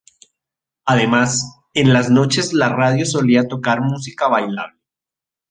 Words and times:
Además, 0.85 1.43
en 1.75 1.93
las 1.93 2.09
noches 2.09 2.53
la 2.53 2.69
radio 2.69 3.05
solía 3.05 3.47
tocar 3.47 3.81
música 3.81 4.27
bailable. 4.27 4.79